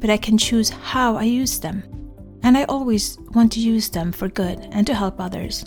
[0.00, 1.82] but I can choose how I use them.
[2.42, 5.64] And I always want to use them for good and to help others.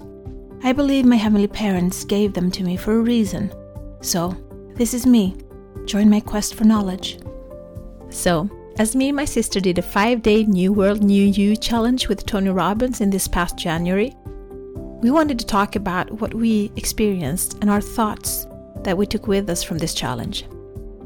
[0.64, 3.52] I believe my heavenly parents gave them to me for a reason.
[4.02, 4.36] So,
[4.76, 5.36] this is me.
[5.86, 7.20] Join my quest for knowledge.
[8.10, 12.08] So, as me and my sister did a five day New World New You challenge
[12.08, 14.16] with Tony Robbins in this past January,
[15.02, 18.48] we wanted to talk about what we experienced and our thoughts
[18.84, 20.46] that we took with us from this challenge.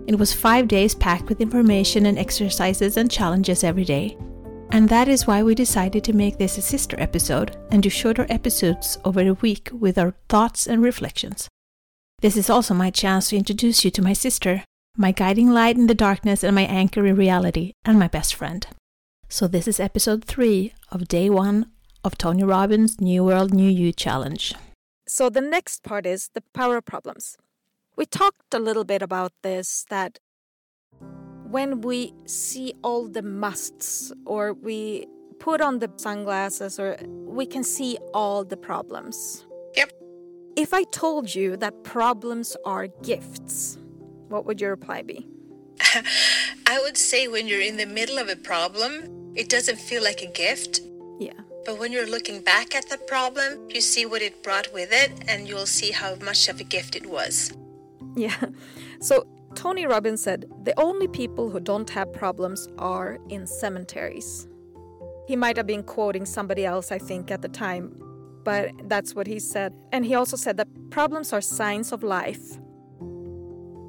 [0.07, 4.15] It was five days packed with information and exercises and challenges every day.
[4.71, 8.25] And that is why we decided to make this a sister episode and do shorter
[8.29, 11.47] episodes over the week with our thoughts and reflections.
[12.21, 14.63] This is also my chance to introduce you to my sister,
[14.95, 18.65] my guiding light in the darkness and my anchor in reality, and my best friend.
[19.27, 21.65] So, this is episode 3 of day 1
[22.03, 24.53] of Tony Robbins' New World New You Challenge.
[25.07, 27.37] So, the next part is the power problems.
[27.97, 30.19] We talked a little bit about this that
[31.49, 35.07] when we see all the musts or we
[35.39, 39.45] put on the sunglasses or we can see all the problems.
[39.75, 39.91] Yep.
[40.57, 43.77] If I told you that problems are gifts,
[44.27, 45.27] what would your reply be?
[46.67, 50.21] I would say when you're in the middle of a problem, it doesn't feel like
[50.21, 50.81] a gift.
[51.19, 51.39] Yeah.
[51.65, 55.11] But when you're looking back at the problem, you see what it brought with it
[55.27, 57.51] and you'll see how much of a gift it was.
[58.15, 58.35] Yeah.
[58.99, 64.47] So Tony Robbins said the only people who don't have problems are in cemeteries.
[65.27, 67.95] He might have been quoting somebody else, I think, at the time,
[68.43, 69.73] but that's what he said.
[69.91, 72.59] And he also said that problems are signs of life.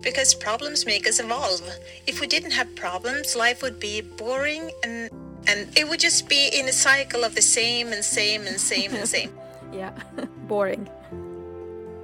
[0.01, 1.61] Because problems make us evolve.
[2.07, 5.11] If we didn't have problems, life would be boring and
[5.49, 8.93] and it would just be in a cycle of the same and same and same
[8.95, 9.33] and same.
[9.73, 9.93] yeah,
[10.49, 10.89] boring.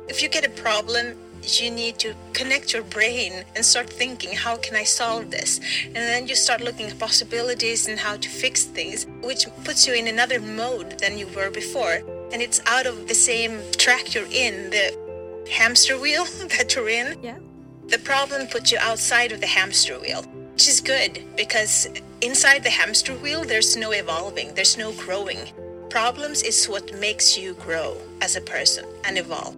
[0.09, 4.57] If you get a problem, you need to connect your brain and start thinking how
[4.57, 5.61] can i solve this?
[5.87, 9.95] And then you start looking at possibilities and how to fix things which puts you
[9.95, 12.01] in another mode than you were before.
[12.33, 14.87] And it's out of the same track you're in the
[15.51, 16.25] hamster wheel
[16.57, 17.19] that you're in.
[17.23, 17.39] Yeah.
[17.89, 20.23] The problem puts you outside of the hamster wheel
[20.53, 21.89] which is good because
[22.21, 25.41] inside the hamster wheel there's no evolving there's no growing.
[25.91, 29.57] Problems is what makes you grow as a person and evolve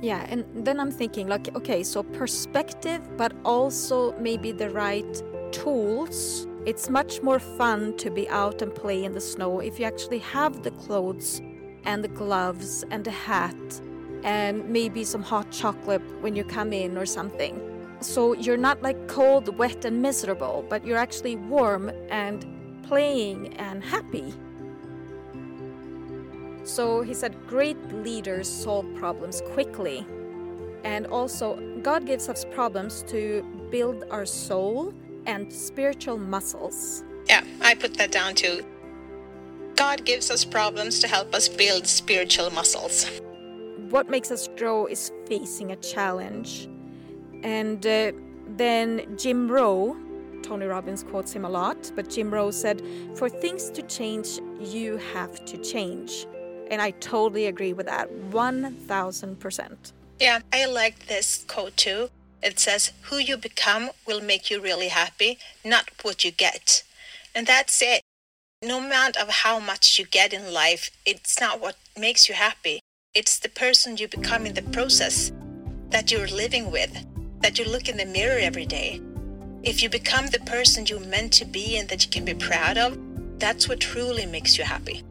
[0.00, 5.22] yeah, and then I'm thinking, like, okay, so perspective, but also maybe the right
[5.52, 6.46] tools.
[6.66, 10.18] It's much more fun to be out and play in the snow if you actually
[10.18, 11.40] have the clothes
[11.84, 13.80] and the gloves and the hat
[14.24, 17.60] and maybe some hot chocolate when you come in or something.
[18.00, 22.44] So you're not like cold, wet, and miserable, but you're actually warm and
[22.82, 24.34] playing and happy.
[26.68, 30.06] So he said, Great leaders solve problems quickly.
[30.84, 34.92] And also, God gives us problems to build our soul
[35.26, 37.04] and spiritual muscles.
[37.26, 38.64] Yeah, I put that down too.
[39.76, 43.10] God gives us problems to help us build spiritual muscles.
[43.88, 46.68] What makes us grow is facing a challenge.
[47.44, 48.12] And uh,
[48.56, 52.82] then Jim Rohn, Tony Robbins quotes him a lot, but Jim Rohn said,
[53.14, 56.26] For things to change, you have to change.
[56.70, 59.92] And I totally agree with that 1000%.
[60.20, 62.10] Yeah, I like this quote too.
[62.42, 66.82] It says, Who you become will make you really happy, not what you get.
[67.34, 68.02] And that's it.
[68.62, 72.80] No matter of how much you get in life, it's not what makes you happy.
[73.14, 75.32] It's the person you become in the process
[75.90, 76.92] that you're living with,
[77.40, 79.00] that you look in the mirror every day.
[79.62, 82.78] If you become the person you're meant to be and that you can be proud
[82.78, 82.98] of,
[83.38, 85.02] that's what truly makes you happy.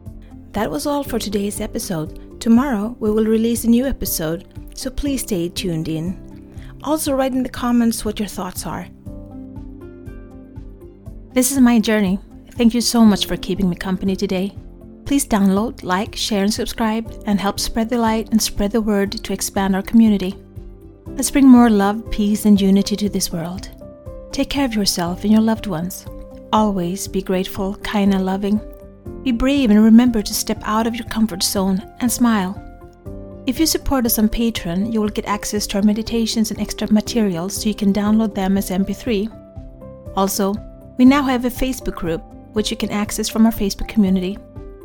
[0.52, 2.40] That was all for today's episode.
[2.40, 6.16] Tomorrow we will release a new episode, so please stay tuned in.
[6.82, 8.86] Also, write in the comments what your thoughts are.
[11.34, 12.18] This is my journey.
[12.52, 14.56] Thank you so much for keeping me company today.
[15.04, 19.12] Please download, like, share, and subscribe, and help spread the light and spread the word
[19.12, 20.34] to expand our community.
[21.06, 23.68] Let's bring more love, peace, and unity to this world.
[24.32, 26.06] Take care of yourself and your loved ones.
[26.52, 28.60] Always be grateful, kind, and loving
[29.24, 32.62] be brave and remember to step out of your comfort zone and smile.
[33.46, 36.90] If you support us on Patreon, you will get access to our meditations and extra
[36.92, 40.14] materials so you can download them as MP3.
[40.16, 40.54] Also,
[40.98, 42.22] We now have a Facebook group,
[42.54, 44.36] which you can access from our Facebook community.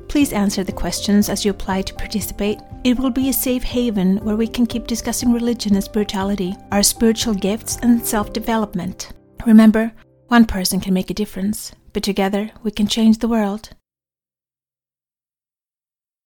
[0.08, 2.60] Please answer the questions as you apply to participate.
[2.84, 6.84] It will be a safe haven where we can keep discussing religion and spirituality, our
[6.84, 9.10] spiritual gifts, and self development.
[9.48, 9.92] Remember,
[10.28, 13.70] one person can make a difference, but together we can change the world.